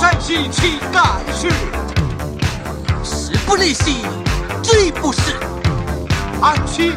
[0.00, 1.50] 三七七，盖世，
[3.04, 3.96] 时不利兮，
[4.62, 5.34] 骓不逝，
[6.40, 6.92] 安期。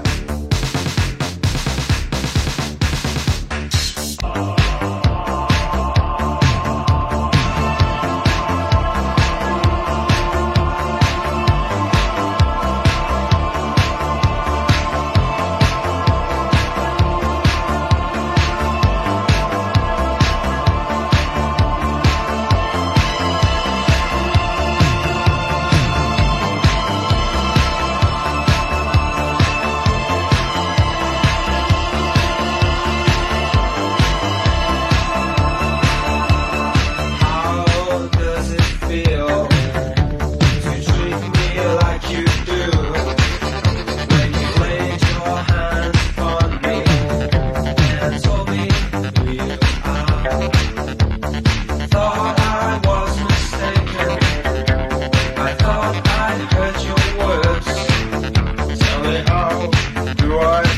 [60.34, 60.73] everyone.